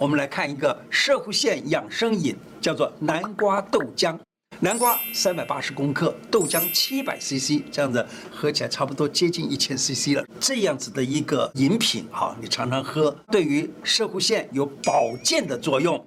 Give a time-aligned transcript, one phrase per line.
[0.00, 4.18] 我们来看一个社会线养生饮叫做南瓜豆浆。
[4.60, 10.24] 南瓜三百八十公克豆浆七百 cc 这样子喝起来差不多接近一千 cc 了。
[10.40, 16.02] 这样子的一个饮品哈你常常喝对于社会线有保健的作用。